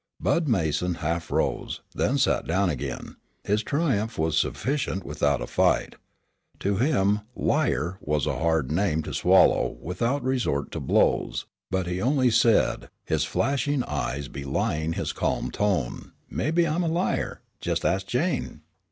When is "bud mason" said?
0.19-0.95